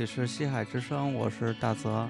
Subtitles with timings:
[0.00, 2.08] 里是西海之声，我是大泽。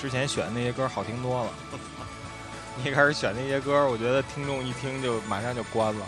[0.00, 1.50] 之前选的那些歌好听多了。
[2.76, 6.06] 你 一开始选那些歌，我觉得听众一听就马上就关了。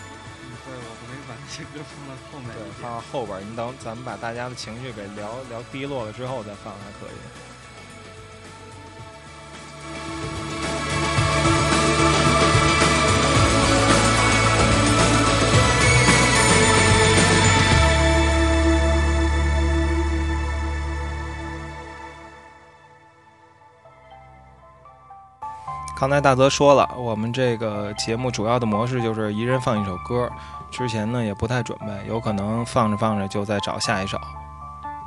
[0.65, 2.63] 对，我可以把这歌放到后面对。
[2.81, 7.17] 放到后边儿，你等咱们把大家的情绪给聊聊低落了之后再放还可以。
[26.03, 30.29] 刚才大泽说了，我们这个节目主要的模式就是一人放一首歌。
[30.69, 34.21] 之前呢也不太准备，有可能放着放着就再找下一首。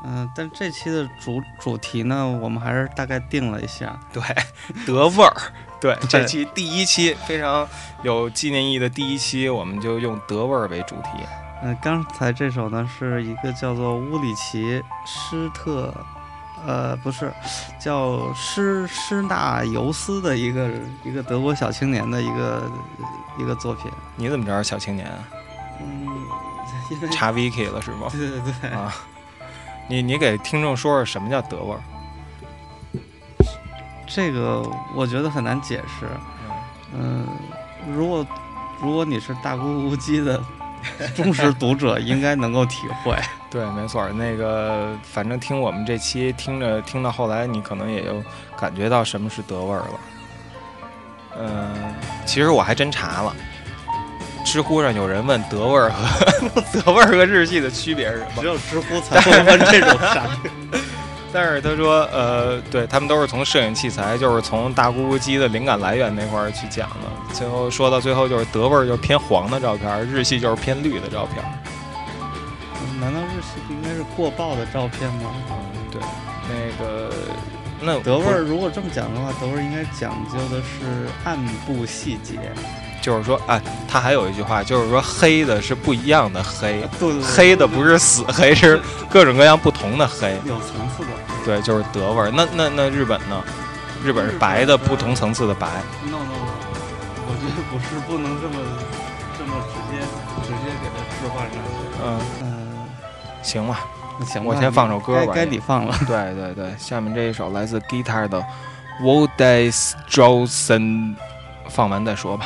[0.06, 4.00] 嗯、但这期的主主题呢，我们还是大概定了一下。
[4.14, 4.24] 对，
[4.88, 5.36] 德味儿。
[5.82, 7.68] 对，对这期第一期非常
[8.02, 11.10] 有纪念意义的第一期，我们就用德味儿为主题。
[11.62, 15.94] 嗯、刚才这首呢是一个叫做乌里奇施特，
[16.66, 17.32] 呃，不是，
[17.80, 20.70] 叫施施纳尤斯的一个
[21.04, 22.72] 一个德国小青年的一个
[23.38, 23.92] 一个作品。
[24.16, 25.20] 你怎么知道是小青年啊？
[25.82, 26.08] 嗯，
[26.90, 28.08] 因为查 wiki 了是吗？
[28.12, 28.94] 对对对，啊，
[29.88, 31.82] 你你给听众说说什么叫德味儿？
[34.08, 34.64] 这个
[34.96, 36.08] 我觉得很难解释。
[36.98, 37.28] 嗯，
[37.94, 38.26] 如果
[38.82, 40.42] 如果你是大咕咕鸡的
[41.16, 43.16] 忠实读者，应该能够体会。
[43.50, 48.22] 对，没错，那个反正听我们这期听着听到后来，你可能也就
[48.60, 50.00] 感觉到什么是德味儿了。
[51.38, 51.94] 嗯、
[52.26, 53.36] 其实我还真查了，
[54.46, 60.50] 知乎上有人问德味儿和 德味儿和日系的区别是什么只，有知乎才会问这种傻逼。
[61.36, 67.34] 但是他说，呃，对他们都是从摄影器材，就是从大咕咕鸡的灵感来源那块儿去讲的。
[67.34, 71.52] 最后说到最后，就是德味儿就是偏黄的照片儿，日系就是偏绿的照片儿。
[73.02, 75.32] 难道日系不应该是过曝的照片吗？
[75.52, 75.56] 嗯，
[75.92, 76.02] 对，
[76.48, 77.14] 那个
[77.82, 82.40] 那德味儿如果这么讲的话，德味儿应该讲究的是暗部细节。
[83.02, 90.40] 就是说，哎，他还有一句话，就是说黑的是不一样的黑，对对对，黑的不是死黑，是各种各样不同的黑。
[90.46, 91.10] 有层次的。
[91.46, 92.32] 对，就是德味儿。
[92.32, 93.44] 那那那日本呢？
[94.04, 95.68] 日本是白的，不同层次的白。
[96.06, 96.36] No no no，
[97.28, 98.56] 我觉得不是，不能这么
[99.38, 100.02] 这么直接
[100.44, 101.70] 直接给它置换上去。
[102.04, 102.88] 嗯，嗯、
[103.42, 103.80] 行吧。
[104.26, 105.96] 行吧，我先放首歌吧该该你放了。
[106.08, 108.40] 对对对，下面这一首来自 Guitar 的
[109.02, 111.16] 《w o d a s Johnson，
[111.70, 112.46] 放完再说吧。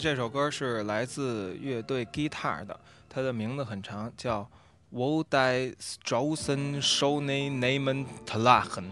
[0.00, 4.50] 才这首歌是来自乐队 Guitar 的，它的名字很长，叫
[4.88, 8.84] w o d i Straussen Schone Namen Tlachen。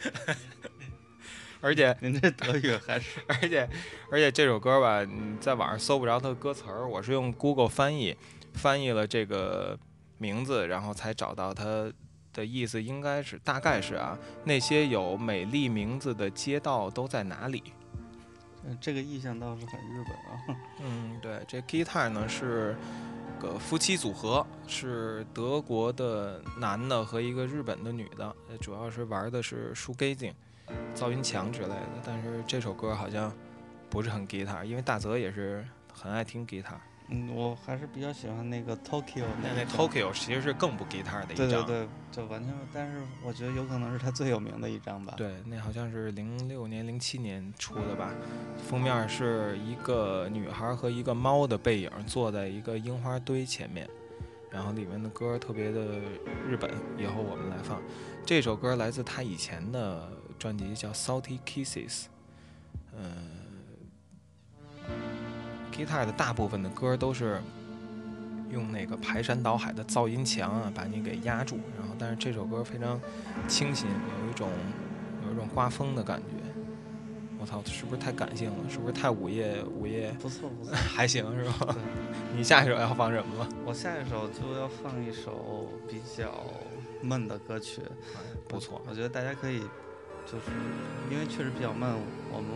[1.62, 3.68] 而且您这德语还是 而且
[4.10, 8.14] 而且这首歌吧，你在网上搜不着它的歌词儿，我是用 Google 翻译
[8.52, 9.78] 翻译了这个
[10.18, 11.90] 名字，然后才找到它
[12.34, 17.62] 的意思，应该是大概是啊，那些有美丽名字的街道都在哪里？
[18.64, 20.60] 嗯这个意象倒是很日本啊。
[20.82, 22.76] 嗯，对，这 Guitar 呢是
[23.40, 30.38] 个夫妻组合，是德国的男的和一个日本的女的，主要是玩的是 s h o g a z i n g
[30.94, 31.88] 噪音墙之类的。
[32.04, 33.32] 但是这首歌好像
[33.88, 36.76] 不是很 Guitar，因为大泽也是很爱听 Guitar。
[37.12, 41.48] 嗯，我还是比较喜欢那个 Tokyo 那那那个 Tokyo 其实是更不 Guitar 的一张。
[41.48, 48.14] 对对对，就完全，但是我觉得有可能是他最有名的一张吧。，对，那好像是零六年、零七年出的吧。
[48.68, 53.88] 封面是一个女孩和一个猫的背影坐在一个樱花堆前面，
[54.48, 55.98] 然后里面的歌特别的
[56.48, 56.70] 日本。
[56.96, 57.82] 以后我们来放
[58.24, 62.02] 这首歌，来自他以前的专辑叫《Salty Kisses》。
[62.96, 63.39] 嗯
[65.84, 67.40] ，Guitar 的大部分的歌都是
[68.50, 71.58] 用那个排山倒海的噪音墙啊，把你给压住。
[71.78, 73.00] 然后，但是这首歌非常
[73.48, 74.50] 清新，有一种
[75.26, 76.36] 有一种刮风的感觉。
[77.38, 78.56] 我操，是不是太感性了？
[78.68, 80.14] 是不是太午夜午夜？
[80.20, 80.74] 不错不错。
[80.74, 81.74] 还行是吧？
[82.36, 83.48] 你下一首要放什么了？
[83.64, 86.30] 我下一首就要放一首比较
[87.00, 87.80] 闷的歌曲，
[88.46, 89.60] 不错，我觉得大家可以，
[90.26, 90.50] 就是
[91.10, 91.88] 因为确实比较闷，
[92.30, 92.46] 我们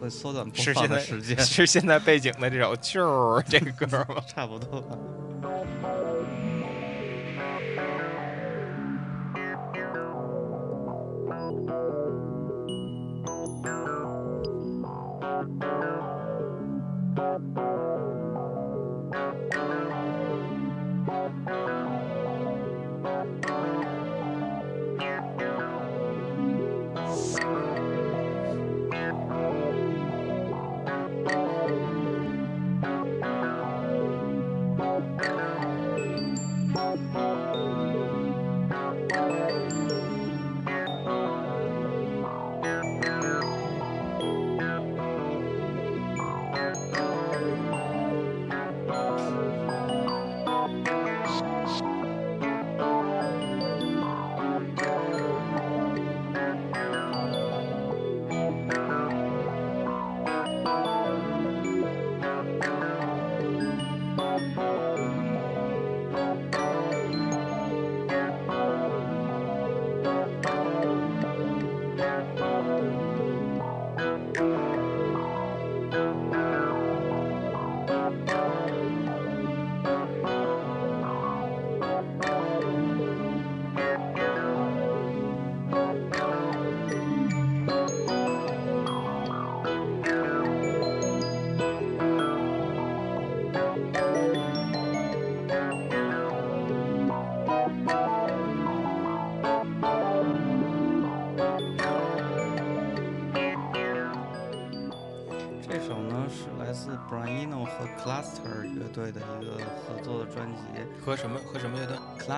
[0.00, 4.16] 会缩短播放的时间，是现在背景的这首啾儿这个歌吗？
[4.28, 4.96] 差不多吧。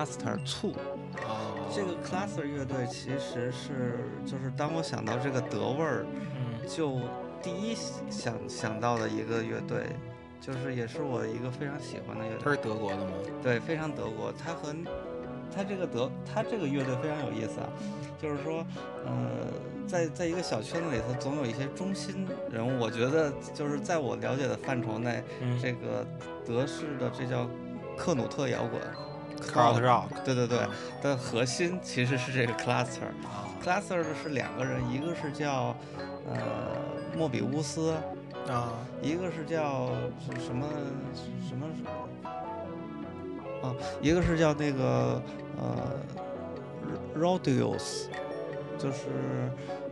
[0.07, 0.73] ，Cluster 醋。
[1.27, 6.97] 哦这个 Cluster 乐队其实是，就是当我想到这个德味儿，嗯就
[7.43, 7.75] 第一
[8.09, 9.85] 想想到的一个乐队，
[10.39, 12.39] 就是也是我一个非常喜欢的乐队。
[12.43, 13.11] 它是德国的吗？
[13.43, 14.33] 对，非常德国。
[14.33, 14.73] 它和
[15.53, 17.69] 它这个德，它这个乐队非常有意思啊，
[18.21, 18.65] 就是说，
[19.05, 19.47] 呃，
[19.87, 22.79] 在在一个小圈子里头，总有一些中心人物。
[22.79, 26.05] 我觉得就是在我了解的范畴内，嗯这个
[26.45, 27.47] 德式的这叫
[27.97, 28.81] 克努特摇滚
[29.37, 30.69] Krautrock，Krautrock，对对对啊，
[31.01, 33.07] 的核心其实是这个 cluster。
[33.23, 35.75] 啊 cluster 是两个人，一个是叫
[36.25, 36.37] 呃
[37.17, 37.93] 莫比乌斯，
[38.47, 38.71] 啊
[39.01, 39.89] 一个是叫
[40.25, 40.69] 是什么
[41.49, 41.67] 什么
[43.61, 45.21] 啊，一个是叫那个
[45.57, 45.99] 呃
[47.19, 48.05] Rodius，
[48.77, 49.51] 就是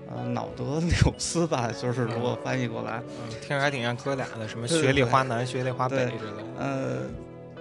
[0.09, 6.43] 呃脑德纽斯吧，就是如果翻译过来，嗯，听着还挺像哥俩的，什么对对学历花南、学历花北对之类的。
[6.59, 6.97] 呃，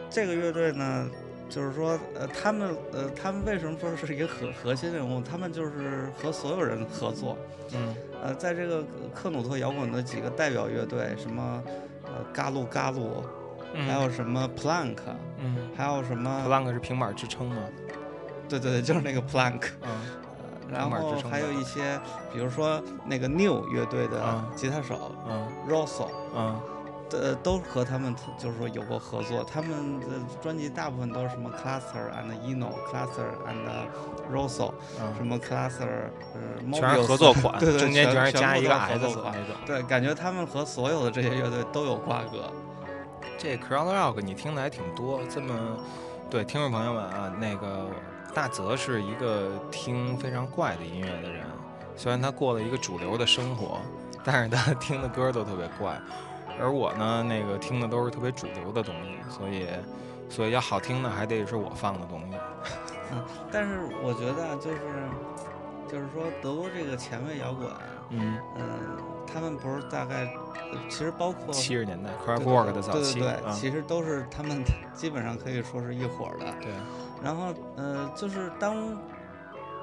[0.09, 1.11] 这个乐队呢。
[1.49, 5.21] 就是说，呃，他们，呃，他们为什么说是一个核核心人物？
[5.23, 7.37] 他们就是和所有人合作，
[7.73, 7.95] 嗯。
[8.23, 8.83] 呃，在这个
[9.15, 11.63] 克努特摇滚的几个代表乐队，什么
[12.05, 13.23] 呃嘎鲁嘎鲁，
[13.75, 14.97] 嗯，还有什么 Plank，
[15.39, 15.57] 嗯。
[15.77, 17.63] 还有什么，Plank 是平板支撑吗？
[18.49, 19.63] 对对对，就是那个 Plank。
[19.83, 19.91] 嗯。
[19.91, 20.25] 呃
[20.73, 22.01] 然后还有一些，
[22.33, 25.47] 比如说那个 New 乐队的啊吉他手嗯。
[25.69, 26.59] Rosso，嗯
[27.23, 29.45] 呃，都和他们就是说有过合作。
[29.45, 30.07] 他们的
[30.43, 33.65] 专辑大部分都是什么 Cluster and Eno，Cluster and
[34.33, 39.35] Rosso，什嗯，么 Cluster，呃，全是合作款， 对对，中间全是加一个 S 合作款。
[39.35, 39.57] 那种。
[39.65, 42.51] 对，感觉他们和所有的这些乐队都有瓜葛。
[43.39, 45.77] 这 crowd rock 你听的还挺多，这么
[46.31, 47.87] 对听众朋友们啊，那个
[48.33, 51.45] 大泽是一个听非常怪的音乐的人，
[51.97, 53.79] 虽然他过了一个主流的生活，
[54.25, 56.01] 但是他听的歌都特别怪，
[56.59, 59.67] 而我呢，那个听的都是特别主流的东西，所以
[60.29, 62.37] 所以要好听的还得是我放的东西。
[63.13, 64.79] 嗯但是我觉得啊就是
[65.87, 67.69] 就是说德国这个前卫摇滚，
[68.11, 68.65] 嗯，嗯，
[69.27, 70.25] 他们不是大概，
[70.73, 74.65] 呃其实包括七十年代对 crowd 对 rock 的早期，对对对，啊其实都是他们
[74.95, 76.47] 基本上可以说是一伙儿的。
[76.61, 76.73] 对，
[77.23, 78.99] 然后呃，就是当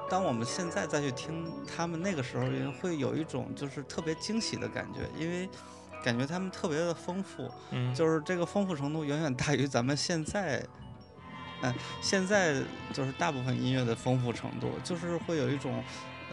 [0.09, 5.47] 当我们现在再去听他们那个时候，也会有一种就是特别惊喜的感觉，因为
[6.03, 10.63] 感觉他们特别的丰富，嗯，就是这个丰富程度远远大于咱们现在。
[11.63, 12.55] 嗯、现在
[12.91, 15.83] 就是大部分音乐的丰富程度，就是会有一种，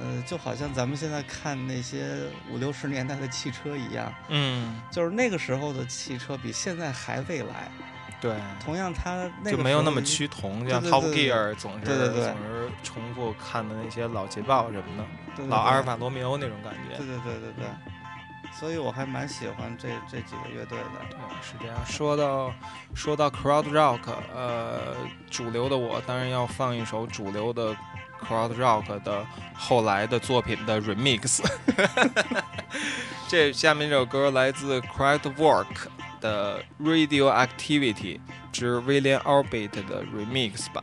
[0.01, 7.71] 呃，就好像咱们现在看那些五六十年代的汽车一样，嗯，就是那个时候的汽车比现在还未来。
[8.23, 8.35] 对。
[8.59, 15.05] 同样，它那就个没有那么趋同，像 Top Gear 总是对对对总是重复看的那些老捷豹什么
[15.37, 16.97] 的，老阿尔法罗密欧那种感觉。
[16.97, 17.67] 对对对对对，
[18.53, 20.85] 所以我还蛮喜欢这这几个乐队的。
[21.11, 21.77] 对，是这样。
[21.87, 22.53] 说到
[22.95, 24.01] 说到 crowd rock，
[24.35, 24.95] 呃，
[25.31, 27.75] 主流的我当然要放一首主流的
[28.21, 31.41] crowd rock 的后来的作品的 remix。
[33.29, 35.87] 这下面这首歌来自 crowd work
[36.21, 38.19] 的 Radioactivity
[38.51, 40.83] 之 William Orbit 的 remix 版。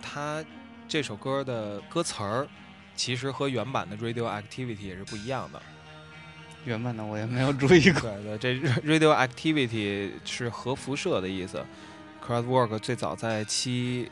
[0.00, 0.44] 他
[0.88, 2.46] 这首歌的歌词儿
[2.94, 5.62] 其实和原版的 Radioactivity 也是不一样的。
[6.64, 8.10] 原版的我也没有注意过。
[8.22, 11.64] 对对，这 Radioactivity 是核辐射的意思。
[12.26, 14.10] Kraftwerk 最早在七，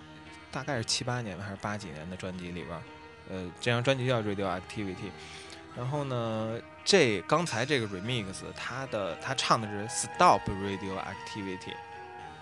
[0.51, 2.83] 大概是七八年还是八几年的专辑里边，
[3.29, 5.11] 呃，这张专辑叫 Radioactivity。
[5.77, 11.75] 然后呢，这刚才这个 remix，他的他唱的是 Stop Radioactivity，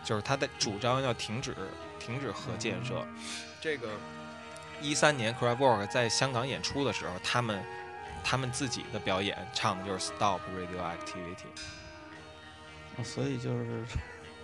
[0.06, 1.52] 就是他的主张要停止
[1.98, 3.04] 停止核建设。
[3.60, 3.88] 这个
[4.80, 7.60] 一三年 Kraftwerk 在香港演出的时候，他们
[8.22, 11.50] 他们自己的表演唱的就是 Stop Radioactivity，
[12.96, 13.84] 哦所以就是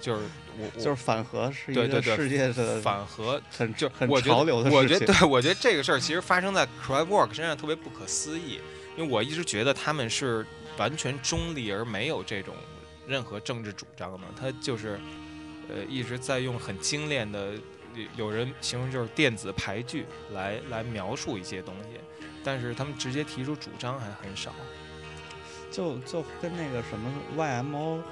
[0.00, 0.22] 就是
[0.58, 4.78] 我 我就是反核是一个对对对世界的反核很就很潮流的事情。
[4.78, 8.60] 我觉得对，我觉得这个事儿其实发生在 Kraftwerk 身上特别不可思议，
[8.96, 10.44] 因为我一直觉得他们是
[10.76, 12.56] 完全中立而没有这种
[13.06, 14.98] 任何政治主张的，他就是
[15.68, 17.52] 呃一直在用很精炼的，
[18.16, 22.00] 有有人形容就是电子排句来来描述一些东西，
[22.44, 24.52] 但是他们直接提出主张还很少。
[25.70, 28.02] 就就跟那个什么 YMO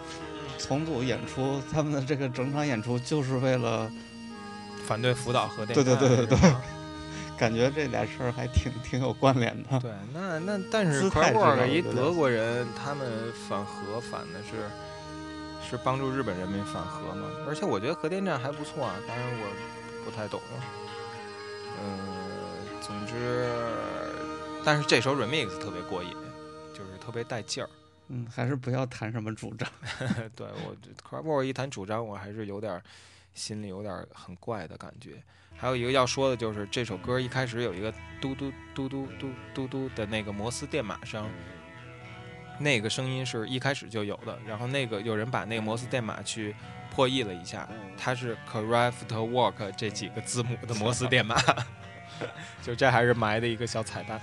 [0.56, 3.92] 重组演出，他们的这个整场演出就是为了
[4.86, 6.54] 反对福岛核电对对站对对对
[7.36, 9.78] 感觉这俩事儿还挺挺有关联的。
[9.78, 14.68] 对，那那但是 c r 一德国人，他们反核反的是
[15.62, 17.28] 是帮助日本人民反核嘛？
[17.46, 20.40] 而且我觉得核电站还不错啊，当然我不太懂。
[21.82, 21.98] 嗯，
[22.80, 23.48] 总之，
[24.64, 26.10] 但是这首 remix 特别过瘾，
[26.74, 27.70] 就是特别带劲儿。
[28.08, 29.68] 嗯，还是不要谈什么主张。
[30.34, 32.82] 对我 c r a f o r 一谈主张，我还是有点儿
[33.34, 35.22] 心里有点儿很怪的感觉。
[35.56, 41.30] 还有一个要说的就是这首歌一开始有一个嘟嘟嘟嘟嘟嘟嘟的那个摩斯电码声，
[42.60, 44.38] 那个声音是一开始就有的。
[44.46, 46.54] 然后那个有人把那个摩斯电码去
[46.94, 47.68] 破译了一下，
[47.98, 51.36] 它是 craftwork 这几个字母的摩斯电码，
[52.62, 54.20] 就这还是埋的一个小彩蛋，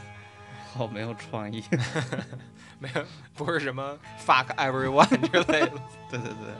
[0.73, 1.63] 好没有创意。
[2.79, 5.71] 没有不是什么 fuck everyone 之类的。
[6.09, 6.53] 对对对。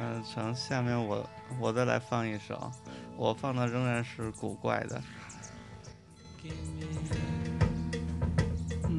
[0.00, 1.28] 嗯，成，下面我
[1.58, 2.70] 我再来放一首，
[3.16, 5.02] 我放的仍然是古怪的，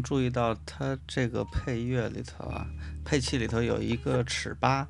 [0.00, 2.66] 能注意到它这个配乐里头啊，
[3.04, 4.88] 配器里头有一个尺八。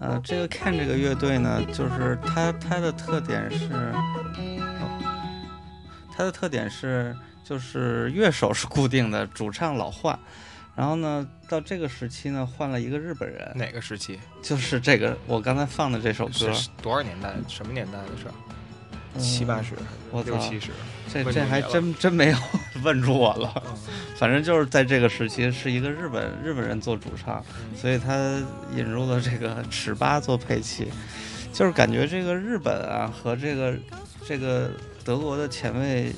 [0.00, 5.00] 呃，这个 Can 这个乐队呢，就是它它的特点是，哦
[6.14, 10.16] 它的特点是就是乐手是固定的，主唱老换。
[10.76, 14.20] 然后呢，到这个时期呢，换了一个日本人，哪个时期？
[14.42, 16.52] 就是这个我刚才放的这首歌。
[16.52, 17.32] 是多少年代？
[17.48, 18.34] 什么年代的事儿？
[18.50, 18.53] 嗯
[19.18, 19.74] 七八十，
[20.10, 20.70] 我操六七十。
[21.12, 22.36] 这这还真真没有
[22.82, 23.62] 问住我了。
[24.16, 28.42] 反正就是在这个时期，是一个日本日本人做主唱，嗯所以他
[28.74, 30.88] 引入了这个尺八做配器，
[31.52, 33.74] 就是感觉这个日本啊和这个
[34.26, 34.70] 这个
[35.04, 36.12] 德国的前卫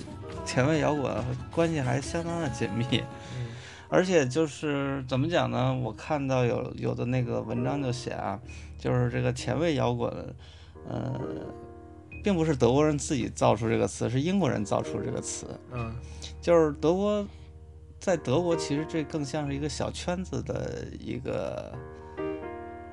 [0.45, 1.13] 前卫摇滚
[1.51, 2.87] 关系还相当的紧密。
[2.93, 3.47] 嗯
[3.89, 5.73] 而且就是怎么讲呢？
[5.73, 8.37] 我看到有有的那个文章就写啊，
[8.77, 10.13] 就是这个前卫摇滚，
[10.89, 11.15] 呃，
[12.27, 15.47] 并不是德国人自己造出这个词，是英国人造出这个词。
[15.73, 15.95] 嗯
[16.43, 17.25] 就是德国，
[18.01, 21.73] 在德国其实这更像是一个小圈子的一个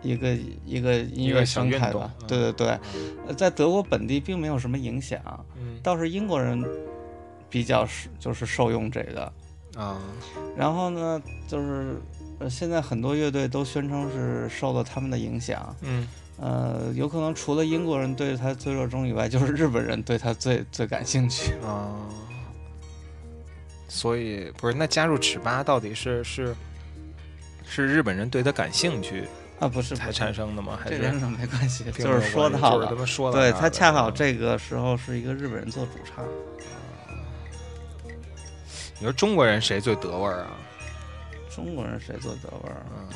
[0.04, 1.92] 一个一个音乐生态。
[1.92, 2.80] 吧对对对，
[3.26, 5.20] 呃在德国本地并没有什么影响，
[5.58, 6.64] 嗯倒是英国人
[7.50, 9.34] 比较是就是受用这个。
[9.76, 10.00] 啊
[10.56, 12.00] 然后呢，就是
[12.38, 15.76] 呃现在很多乐队都宣称是受了他们的影响。
[15.82, 21.54] 嗯呃，有可能除了英国人对他最热衷以外，就是日本人对他最最感兴趣。
[21.66, 21.94] 啊，
[23.88, 26.56] 所以不是那加入尺八到底是是
[27.66, 29.28] 是日本人对他感兴趣
[29.60, 30.78] 啊，不是才产生的吗？
[30.82, 36.26] 还是这跟什么没关系，就是说到了就是他们说到对他恰好嗯这个时候是一个日本人做主唱，
[39.00, 40.58] 你说中国人谁最得味儿啊？
[41.56, 42.84] 中国人谁最得味儿？
[42.98, 43.08] 嗯，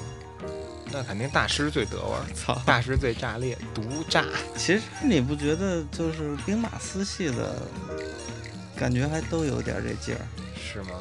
[0.91, 2.59] 那肯定大师最得味儿， 操！
[2.65, 4.23] 大师最炸裂，独炸。
[4.55, 7.61] 其实你不觉得就是兵马司系的
[8.75, 10.21] 感觉还都有点这劲儿？
[10.55, 10.91] 是吗？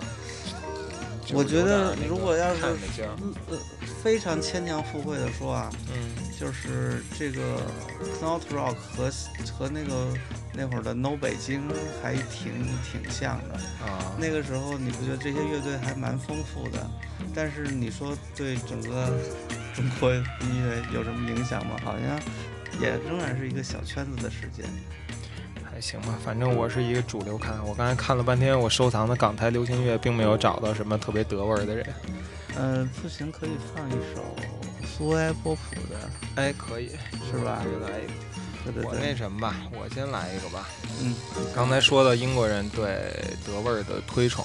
[1.32, 3.58] 我觉得如果要是呃，
[4.02, 7.56] 非常牵强附会的说啊，嗯就是这个
[8.20, 9.10] Knot Rock 和
[9.58, 10.12] 和那个
[10.56, 11.62] 那会儿的 No 北京
[12.02, 12.52] 还挺
[12.90, 13.54] 挺像的。
[13.84, 16.90] 啊，那个时候你不觉得这些乐队还蛮丰富的？
[17.34, 19.12] 但是你说对整个
[19.74, 20.22] 中国音
[20.64, 21.76] 乐有什么影响吗？
[21.84, 22.18] 好像
[22.80, 24.62] 也仍然是一个小圈子的世界。
[25.70, 27.62] 还行吧，反正我是一个主流看。
[27.66, 31.86] 我刚才看了半天，我收藏的港台流行乐，并没有找到什么特别德味儿的人。
[32.58, 34.34] 嗯，不行，可以放一首
[34.86, 35.98] 苏埃波普的，
[36.36, 36.92] 哎，可以，
[37.30, 38.12] 是吧可以来一个。
[38.84, 40.68] 我那什么吧，我先来一个吧。
[41.00, 41.14] 嗯，
[41.54, 43.12] 刚才说到英国人对
[43.46, 44.44] 德味儿的推崇，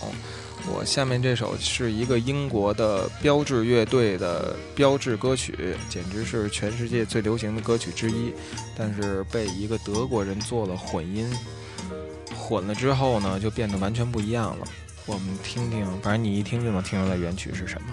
[0.72, 8.34] 我下面这首是一个英国的标志乐队的标志歌曲，简直是全世界最流行的歌曲之一，
[8.78, 11.30] 但是被一个德国人做了混音，
[12.36, 14.68] 混了之后呢，就变得完全不一样了。
[15.06, 17.88] 我们听听，反正你一听就能听出来原曲是什么。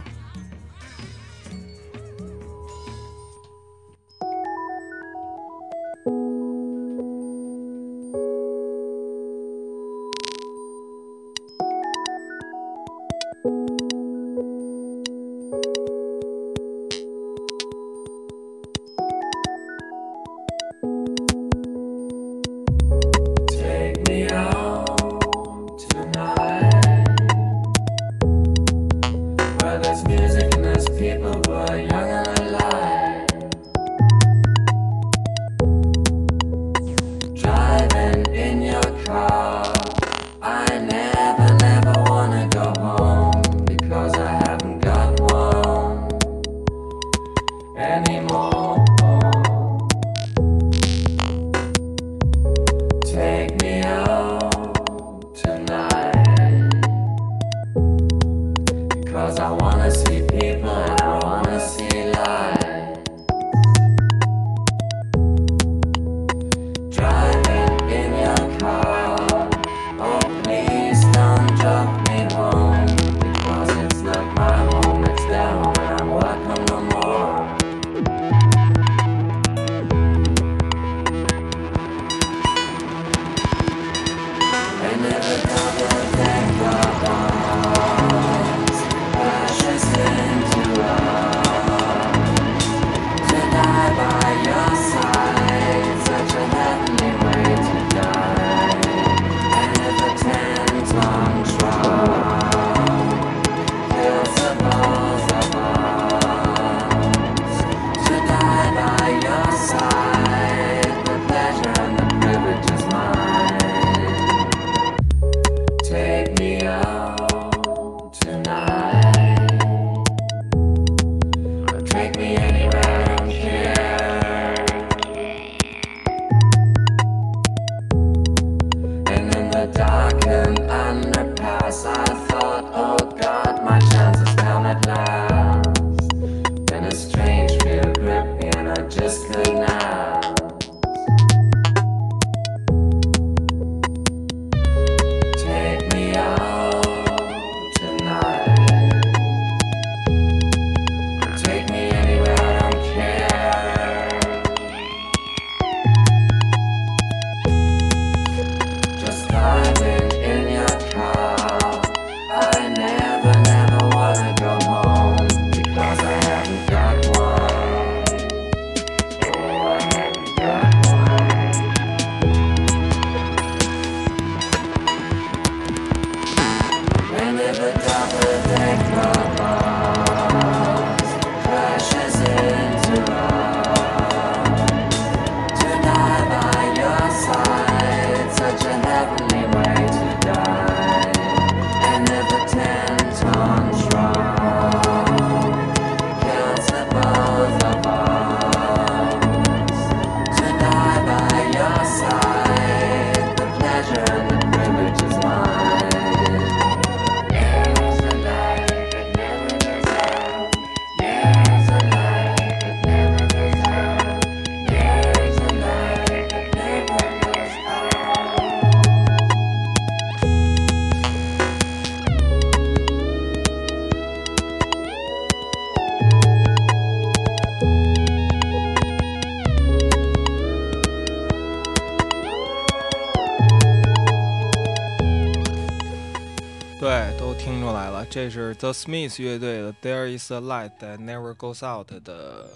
[237.68, 242.46] 都听出来了，这是 The Smiths 乐队的《There Is a Light That Never Goes Out》的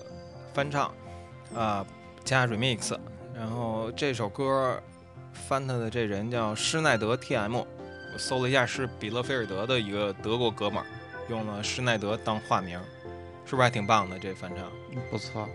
[0.54, 0.94] 翻唱，
[1.54, 1.86] 啊、
[2.24, 2.98] 加 remix。
[3.34, 4.80] 然后这首歌
[5.32, 10.86] 翻他的这人叫施耐德 T.M，我搜了一下，是比勒菲尔德的一个德国哥们儿，
[11.28, 12.78] 用了施耐德当化名，
[13.44, 14.70] 是不是还挺棒的这翻唱
[15.10, 15.48] 不错，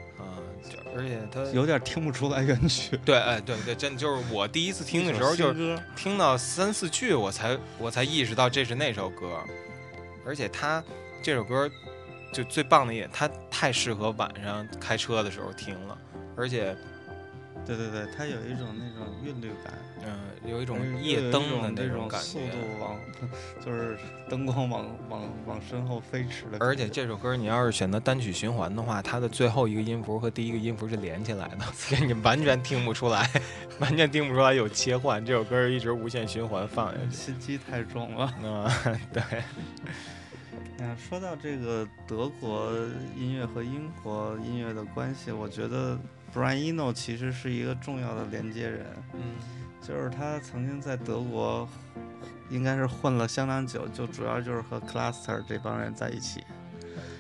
[0.95, 2.97] 而且他有点听不出来原曲。
[3.05, 9.39] 对，哎，对对，真的就是我第一次听的时候，就是歌，听到三四句，我才我才意识到这是那首歌，
[10.25, 10.83] 而且他
[11.21, 11.69] 这首歌
[12.33, 15.97] 就最棒的一点，它太适合晚上开车的时候听了，
[16.35, 16.75] 而且
[17.68, 19.74] 对对对，它有一种那种韵律感，
[20.05, 22.51] 嗯、有一种夜灯的那种那感种速觉。
[22.51, 22.97] 度往，
[23.63, 23.97] 就是
[24.30, 26.57] 灯光往往往身后飞驰的。
[26.61, 33.30] 而且这首歌你要是选择单曲循环的话，它的最后一个音符和第一个音符是连起来的，所以你完全听不出来，
[33.80, 35.24] 完全听不出来有切换。
[35.26, 37.15] 这首歌一直无限循环放下去。
[37.15, 38.34] 心机太重了。
[38.41, 38.70] 嗯、
[39.11, 39.22] 对，
[40.80, 42.72] 嗯，说到这个德国
[43.18, 45.99] 音乐和英国音乐的关系，我觉得
[46.34, 49.36] Brian Eno 其实是一个重要的连接人，嗯
[49.82, 51.67] 就是他曾经在德国
[52.49, 56.43] 应该是混了相当久，就主要就是和 Cluster 这帮人在一起。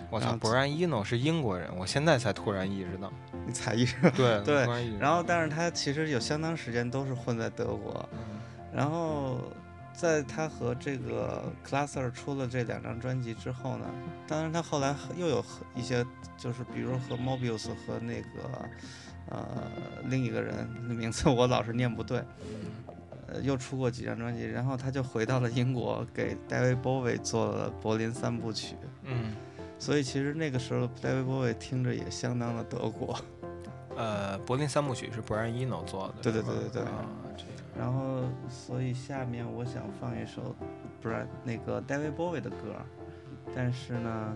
[0.09, 3.11] 我操，Brian Eno 是英国人，我现在才突然意识到。
[3.45, 4.09] 你才意识 到
[4.41, 4.65] 对
[4.99, 8.19] 然后但是他其实有相当时间都是混在德国，嗯
[8.73, 9.41] 然后
[9.99, 13.85] 在他和这个 Cluster 出了这两张专辑之后呢，
[14.27, 16.05] 当然他后来又有和一些，
[16.37, 18.27] 就是比如和 Mobius 和那个
[19.29, 19.47] 呃
[20.05, 20.55] 另一个人
[20.87, 22.23] 的名字我老是念不对，
[23.27, 28.75] 呃又出过几张专辑，然后他就回到了英国，给 David Bowie 做了柏林三部曲。
[29.03, 29.33] 嗯，
[29.79, 33.19] 所以其实那个时候，David Bowie 听着也相当的德国。
[33.95, 36.83] 呃，柏林三部曲是 Brian Eno 做的，对对对对对
[38.67, 40.53] 所以下面我想放一首，
[40.99, 42.75] 不是那个 David Bowie 的歌，
[43.55, 44.35] 但是呢，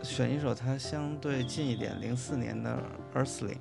[0.00, 2.80] 选一首它相对近一点，零四年的
[3.12, 3.58] Earthling。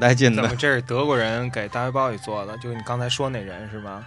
[0.00, 0.42] 带劲的？
[0.42, 2.56] 怎么这是德国人给大卫鲍伊做的？
[2.58, 4.04] 就是你刚才说那人是吧？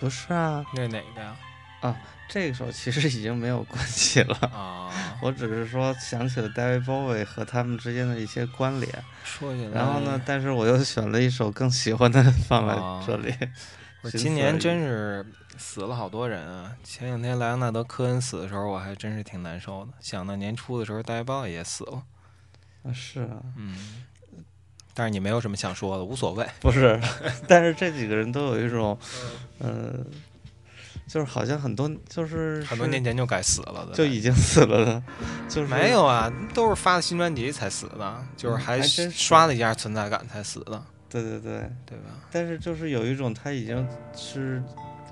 [0.00, 1.36] 不是啊，那是哪个呀？
[1.82, 1.96] 啊
[2.28, 4.36] 这首其实已经没有关系了。
[4.52, 8.92] 啊， 我只是说想起了 David Bowie 和他们之间的一些关联，
[9.24, 12.74] 说起来，然后呢，但是我又选了一首更喜欢的放在
[13.06, 13.34] 这里。
[14.02, 15.24] 我今年真是
[15.56, 16.70] 死了好多人啊！
[16.84, 19.92] 前两天莱昂纳德·科恩死的时候，我还真是挺难受的。
[20.00, 22.02] 想到年初的时候，大卫鲍伊也死了，
[22.84, 24.04] 啊是啊，嗯。
[24.98, 26.44] 但是你没有什么想说的，无所谓。
[26.58, 27.00] 不是，
[27.46, 28.98] 但是这几个人都有一种，
[29.60, 29.94] 呃，
[31.06, 35.02] 就是好像很多就是很多年前就该死了的，就已经死了的，
[35.48, 42.18] 就是没有啊，都是发的新专辑才死的，就是嗯还刷了一下存在感才死的，对对对，对吧？
[42.32, 43.86] 但是就是有一种他已经
[44.16, 44.60] 是，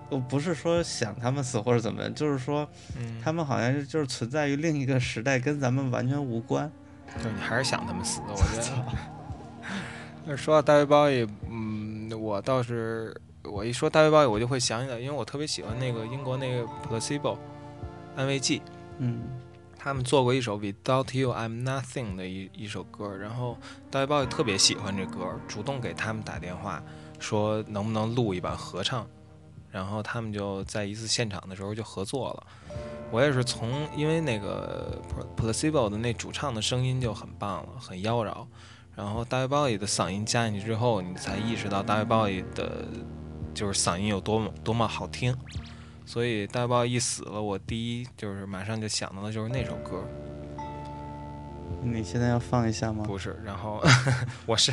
[0.09, 2.69] 我不是说想他们死或者怎么样，就是说
[2.99, 6.69] 嗯，他们好像就是存在于另一个时代，跟咱们完全无关。
[7.17, 8.85] 就是你还是想他们死，我觉得。
[10.27, 17.39] 那说到大卫鲍伊，嗯，我倒是我一说大卫鲍伊，我就会想起来，因为我特别喜欢那个英国那个 Placebo
[18.17, 18.61] 安慰剂，
[18.99, 19.23] 嗯。
[19.79, 23.57] 他们做过一首 Without You I'm Nothing 的一一首歌，然后
[23.89, 26.83] 大卫鲍伊特别喜欢这歌，主动给他们打电话
[27.21, 29.07] 说能不能录一版合唱，
[29.71, 32.47] 然后他们就在一次现场的时候就合作了。
[33.13, 35.01] 我也是从因为那个
[35.37, 38.45] Pla- Placebo 的那主唱的声音就很棒了，很妖娆，
[38.97, 42.85] 然后大卫鲍伊的嗓音加进去之后，你才意识到大卫鲍伊的
[43.53, 45.37] 就是嗓音有多么多么好听。
[46.07, 50.03] 所以大卫鲍伊一死了，我第一就是马上就想到的就是那首歌，
[51.83, 53.05] 你现在要放一下吗？
[53.05, 53.83] 不是，然后
[54.47, 54.73] 我是，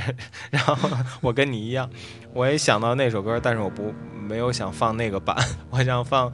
[0.51, 0.89] 然后
[1.21, 1.89] 我跟你一样，
[2.33, 5.35] 我也想到那首歌，但是我不没有想放那个版，
[5.71, 6.31] 我想放，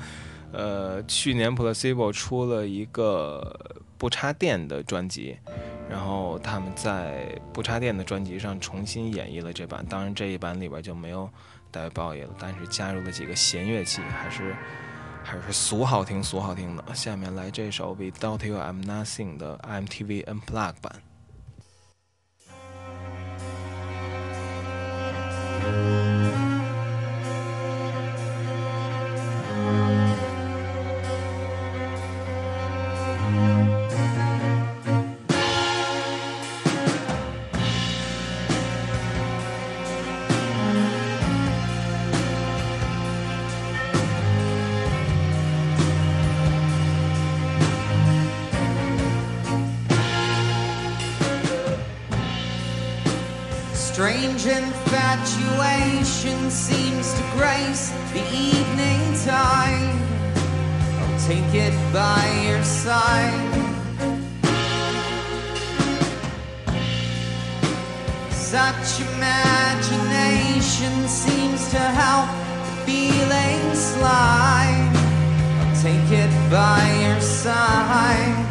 [0.52, 3.58] 呃，去年 Placebo 出了一个
[3.98, 5.38] 不插电的专辑，
[5.90, 11.28] 然后他们在不插电的专辑上重新演绎了这版，当然这一版里边就没有
[11.72, 14.56] 带包爷了，但是加入了几个弦乐器，还是
[15.24, 16.84] 还是俗好听，俗好听的。
[16.94, 21.02] 下面来这首《Without You I'm Nothing》的 MTV unplugged 版。
[68.82, 72.30] Such imagination seems to help
[72.64, 74.92] the feeling slide.
[75.60, 78.46] I'll take it by your side.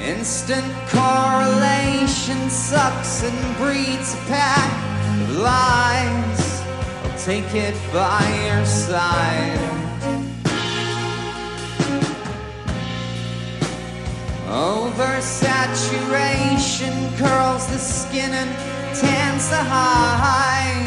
[0.00, 4.72] Instant correlation sucks and breeds a pack
[5.20, 6.62] of lies.
[7.04, 9.65] I'll take it by your side.
[14.56, 18.50] Oversaturation curls the skin and
[18.96, 20.86] tans the hide.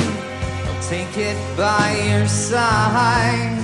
[0.65, 3.58] I'll take it by your side.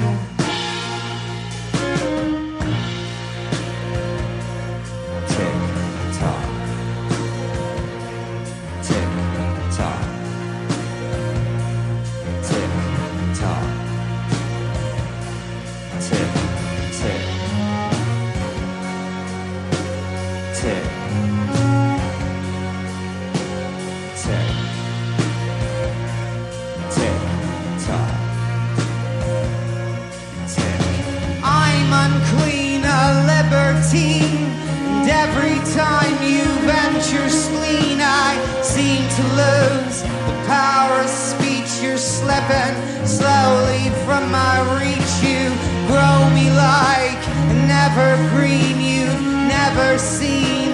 [42.47, 45.13] You're slowly from my reach.
[45.25, 45.49] You
[45.87, 48.81] grow me like an evergreen.
[48.81, 50.64] You've never seen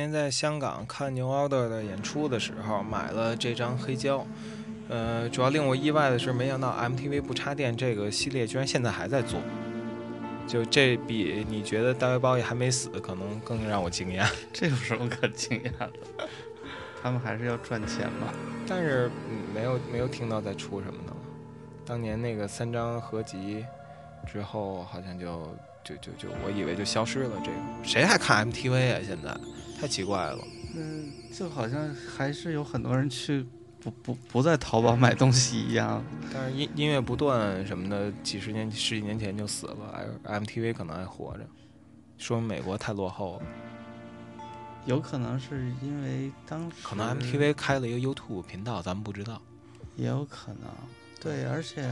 [0.00, 4.26] 年在香港看 New Order 的演出的时候，买了这张黑胶。
[4.88, 9.38] 呃，主要令我意外的是，没想到 MTV 不插电这个系列居然现在还在做。
[10.46, 14.28] 就这比你觉得大卫鲍伊还没死，可能更让我惊讶。
[14.52, 15.92] 这有什么可惊讶的？
[17.02, 18.32] 他们还是要赚钱嘛。
[18.66, 21.16] 但是、嗯、没有没有听到再出什么的了。
[21.84, 23.64] 当年那个三张合集
[24.26, 27.30] 之后，好像就就就就我以为就消失了。
[27.44, 29.00] 这个谁还看 MTV 啊？
[29.06, 29.30] 现在
[29.80, 30.38] 太奇怪了。
[30.76, 33.44] 嗯，就好像还是有很多人去
[33.80, 36.04] 不不不在淘宝买东西一样。
[36.32, 41.46] 但是音音乐不断什么的，几十年、十几年前就死了，M MTV 可能还活着，
[42.18, 43.46] 说明美国太落后了。
[44.86, 49.40] 有可能是因为当时可能 MTV 开了一个 YouTube 频道，咱们不知道。
[49.96, 50.70] 也有可能，
[51.20, 51.82] 对，而且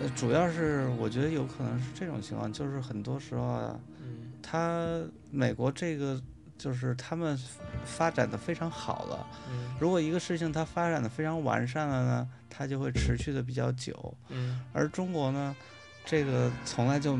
[0.00, 6.20] 呃，主要是我觉得有可能是这种情况，就是很多时候啊，嗯他美国这个
[6.64, 7.38] 就是他们
[7.84, 9.26] 发展的非常好了。
[9.50, 14.16] 嗯如果一个事情它发展的非常完善了呢，它就会持续的比较久。
[14.30, 15.54] 嗯而中国呢，
[16.06, 17.18] 这个从来就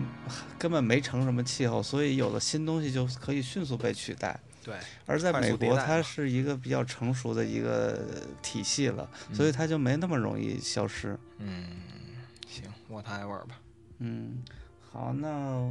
[0.59, 4.41] 根本没成什么气候，所以有了新东西就可以迅速被取代。
[4.65, 4.75] 对，
[5.05, 8.03] 而在美国，它是一个比较成熟的一个
[8.41, 11.19] 体系了，所以它就没那么容易消失。
[11.37, 11.67] 嗯，
[12.49, 13.61] 行，whatever 吧。
[13.99, 14.43] 嗯，
[14.91, 15.71] 好，那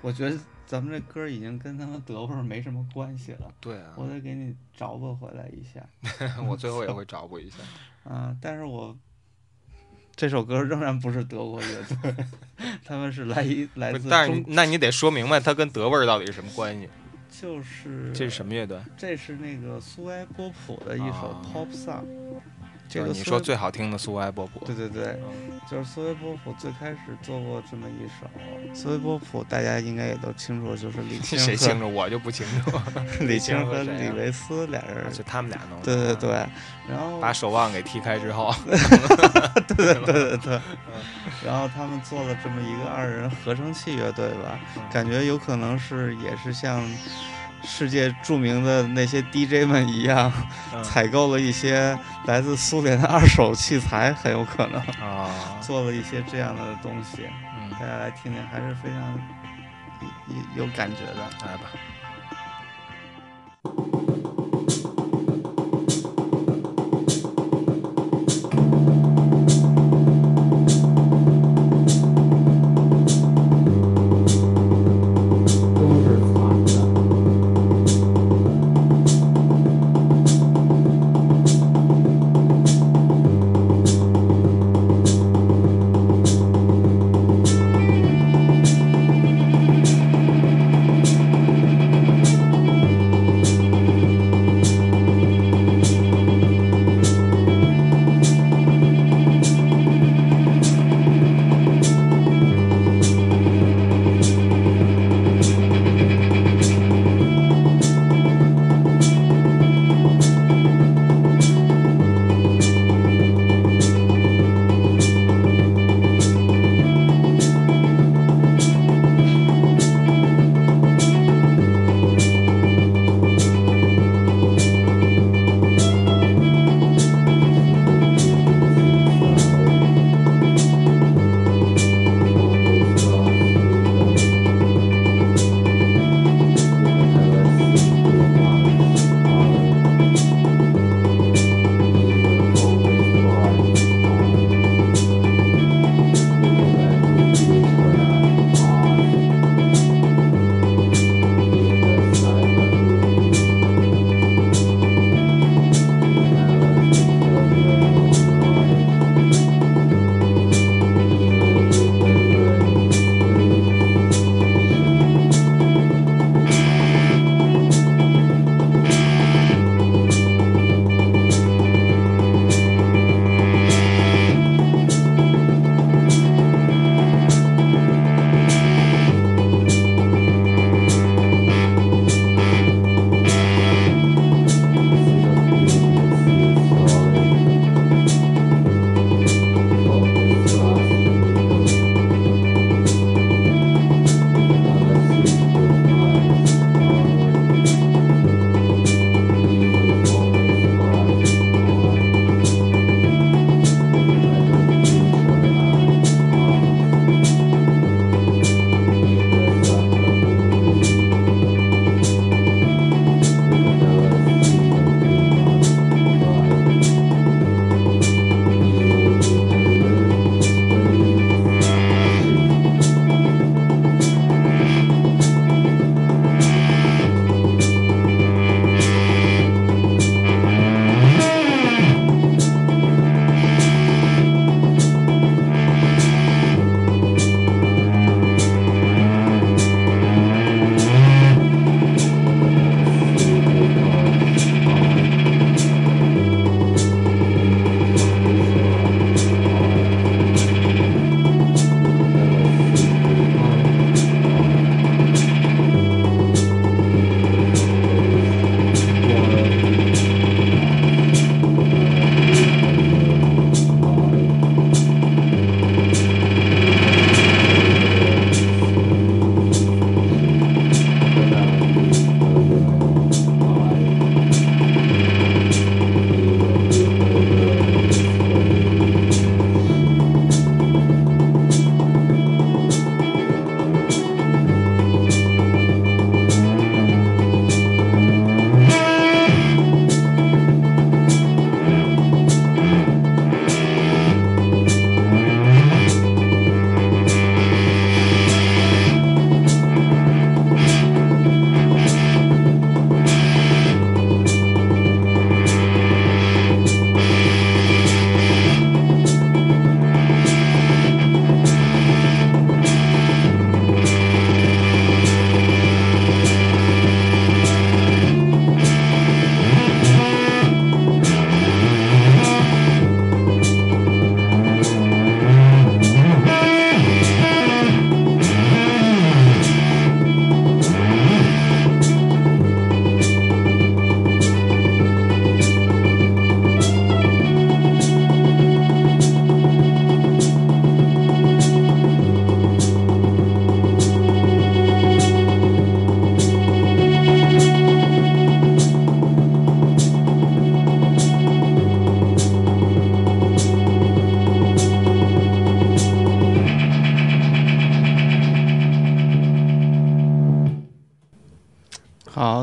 [0.00, 0.38] 我觉得
[0.70, 5.84] 咱们这歌已经跟他们德味儿没什么关系了，对啊，我得给你找补回来一下。
[6.46, 7.56] 我最后也会找补一下。
[8.08, 8.96] 啊，但是我
[10.14, 12.14] 这首歌仍然不是德国乐队，
[12.86, 16.88] 他们是来一来自但是，那你得说明白它跟德味儿到底是什么关系？
[17.28, 18.78] 就是这是什么乐队？
[18.96, 22.04] 这是那个苏埃波普的一首啊 pop song。
[22.90, 24.64] 这个苏维说最好听的苏维埃波普。
[24.66, 28.28] 对对对，嗯就是苏维波普最开始做过这么一首。
[28.74, 31.88] 苏维波普大家应该也都清楚，就是李青谁清楚？
[31.88, 32.72] 我就不清楚。
[33.24, 35.10] 李青青和李维斯俩人。
[35.12, 35.84] 就他们俩弄的。
[35.84, 36.50] 对对对啊，，
[36.88, 40.92] 然后把守望给踢开之后， 对对对对对，嗯
[41.44, 46.82] 然后他们做了这么一个二人合成器乐队吧，嗯感觉有可能是也是像
[47.62, 50.32] 世界著名的那些 DJ 们一样，
[50.72, 55.30] 嗯采购了一些来自苏联的二手器材，很有可能啊，
[55.60, 57.28] 做了一些这样的东西。
[57.58, 59.18] 嗯，大家来听听，还是非常
[60.56, 61.22] 有有感觉的。
[61.46, 61.62] 来吧。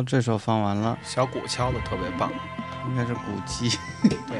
[0.08, 2.32] 这首放完了，小鼓敲的特别棒。
[2.90, 3.78] 应该是鼓机。
[4.04, 4.40] 对，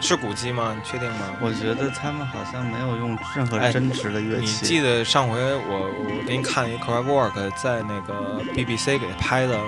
[0.00, 0.72] 是鼓机吗？
[0.76, 1.32] 你确定吗？
[1.40, 4.68] 我觉得他们好像没有用任何哎真实的乐器你。
[4.68, 9.58] 记得上回我我给你看一个 crowd work，在那个 BBC 给拍的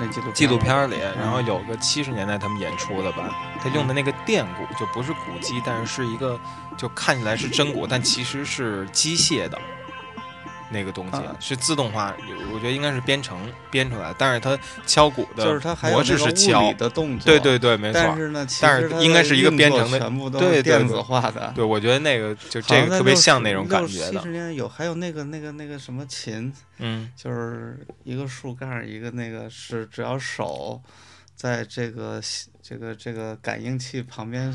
[0.00, 3.28] 那纪录纪录片儿里，嗯然后有个七十年代他们演出的吧，
[3.62, 6.40] 他用的那个电鼓就不是鼓机，但是是一个
[6.78, 9.58] 就看起来是真鼓，但其实是机械的。
[10.70, 12.14] 那个东西啊是自动化，
[12.52, 17.26] 我觉得应该是编程编出来的，但是它敲鼓的就是它还有模式是敲物理，的动作。
[17.26, 18.00] 对对对，没错。
[18.02, 21.52] 但是呢，其但是实应该是一个编程的全部都是电子化的。
[21.54, 30.80] 对，我觉得那个就这个特别像那种感觉的六七，十年有还有那个那个那个什么琴，嗯，就是一个树干，一个那个是只要手
[31.34, 32.20] 在这个
[32.62, 34.52] 这个这个感应器旁边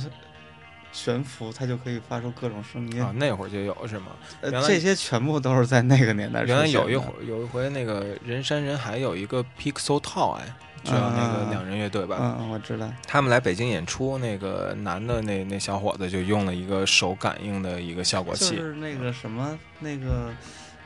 [0.91, 3.03] 悬浮，它就可以发出各种声音。
[3.03, 4.07] 啊，那会儿就有是吗？
[4.41, 10.39] 呃这些全部都是在那个年代原来有一会儿有一回那个人山人海有一个 Pixel Toy，
[10.83, 12.17] 知道那个嗯两人乐队吧？
[12.19, 12.89] 嗯，嗯，我知道。
[13.07, 20.31] 他们来北京演出，那个男的那那小伙子就用了一个手感应的一个效果器就，是那个什么，那个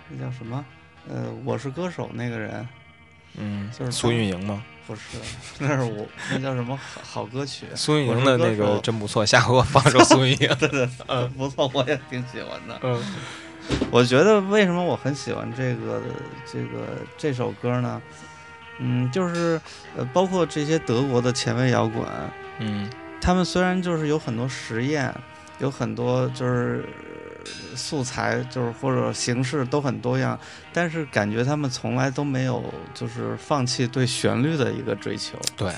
[0.10, 0.66] 那叫什么？
[1.10, 2.68] 呃，我是歌手那个人
[3.38, 4.64] 嗯，就是苏运莹吗？
[4.88, 5.02] 不是，
[5.60, 7.66] 那是我那叫什么好好歌曲？
[7.76, 10.50] 苏运莹的那个真不错，下回我放首苏运莹。
[11.08, 12.80] 嗯，不错，我也挺喜欢的。
[12.84, 13.02] 嗯
[13.90, 16.02] 我觉得为什么我很喜欢这个
[16.52, 16.80] 这个
[17.18, 18.02] 这首歌呢？
[18.80, 19.60] 嗯，就是
[19.96, 22.06] 呃，包括这些德国的前卫摇滚，
[22.60, 22.90] 嗯
[23.22, 25.14] 他们虽然就是有很多实验，
[25.60, 27.13] 有很多就是呃
[27.76, 30.40] 素材，就是或者形式都很多样，
[30.72, 35.72] 但是感觉他们从来都没有就是放弃对旋律的一个追求，对，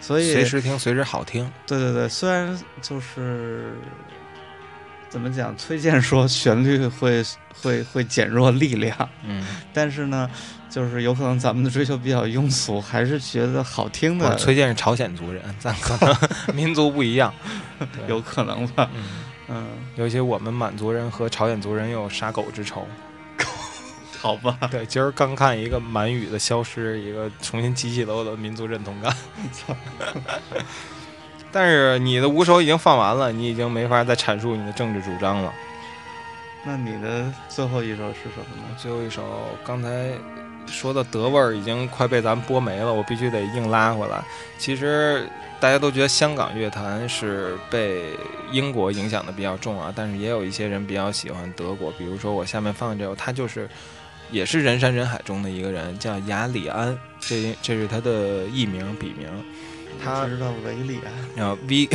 [0.00, 1.50] 所以随时听，随时好听。
[1.66, 3.74] 对对对，虽然就是
[5.08, 7.24] 怎么讲，崔健说旋律会
[7.62, 10.28] 会会减弱力量，嗯，但是呢，
[10.68, 16.16] 就是有可能咱们的追求比较庸俗，还是觉得好听的，崔健是朝鲜族人，咱可能
[16.56, 17.32] 民族不一样。
[18.08, 18.88] 有可能吧。
[18.94, 19.04] 嗯，
[19.48, 19.66] 嗯，
[19.96, 22.86] 尤其我们满族人和朝鲜族人有杀狗之仇。
[24.20, 24.58] 好吧。
[24.70, 29.14] 对，今儿刚看一个满语的消失，一个重新激起了我的民族认同感。
[31.52, 35.52] 但是你的五首已经放完了，你已经没法再阐述你的政治主张了。
[36.64, 38.76] 那你的最后一首是什么呢？
[38.78, 39.22] 最后一首
[39.62, 40.10] 刚才
[40.66, 44.24] 说的德味儿已经快被咱们播没了，我必须得硬拉回来。
[44.56, 45.28] 其实
[45.60, 48.10] 大家都觉得香港乐坛是被
[48.52, 53.66] 英国影响的比较重啊，但是也有一些人比较喜欢德国，比如说我下面放的这首，他就是
[54.30, 59.26] 也是人山人海中的一个人，叫雅里安， 这这是他的艺名笔名，
[60.02, 61.88] 他我知道维里安，然后 V，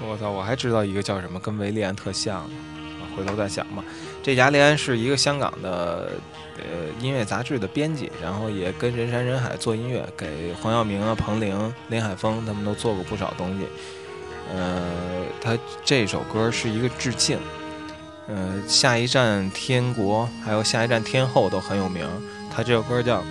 [0.00, 2.50] 我操，我还知道一个叫什么，跟维利安特像
[3.16, 3.84] 回头再想吧。
[4.22, 6.12] 这雅利安是一个香港的
[6.56, 6.62] 呃
[7.00, 13.66] 音乐杂志的编辑，然后也跟人山人海做音乐，给黄耀明啊、彭羚、林海峰他们都做过不少东西。
[14.54, 17.38] 呃，他这首歌是一个致敬，
[18.28, 22.06] 呃，下一站天国，还有下一站天后都很有名。
[22.54, 23.18] 他这首歌叫《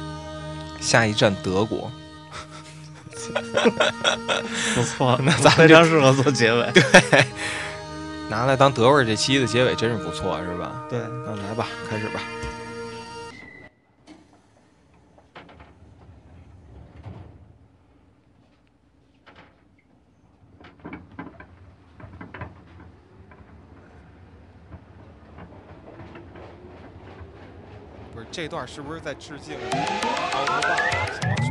[0.82, 1.90] 下一站德国》。
[4.76, 6.74] 不错，那咱非常适合做结尾。
[8.32, 10.86] 拿来当德味儿这期的结尾真是不错，是吧？
[10.90, 12.22] 对，那来吧，开始吧。
[28.14, 29.58] 不是这段是不是在致敬
[30.32, 31.51] 奥特曼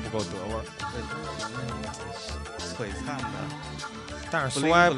[0.00, 0.64] 不够德味儿。
[2.76, 3.24] 璀璨的、
[4.30, 4.90] 但是苏埃，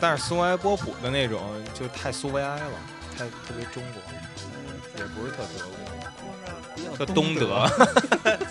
[0.00, 2.72] 但是苏埃波普的那种就太苏维埃了，
[3.16, 4.02] 太特别中国，
[4.96, 5.68] 也不是特德
[6.88, 7.68] 国，特东德。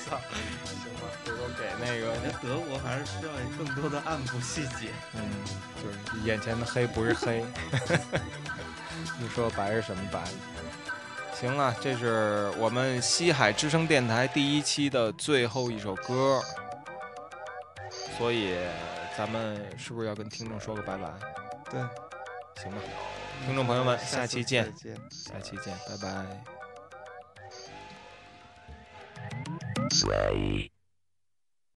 [0.08, 0.22] 操！
[0.64, 4.93] 行吧，回头给那个德国还是需要更多的暗部细节。
[5.16, 5.20] 嗯，
[5.82, 5.93] 就是
[6.26, 7.43] 眼前的黑不是黑，
[9.20, 10.24] 你说白是什么白？
[11.39, 16.41] 行啊，这是我们西海之声电台第一期的最后一首歌，
[18.17, 18.57] 所以
[19.15, 21.07] 咱们是不是要跟听众说个拜拜？
[21.69, 21.79] 对，
[22.63, 22.77] 行吧，
[23.45, 24.65] 听众朋友们，下期见。
[25.11, 26.25] 下期见，拜拜。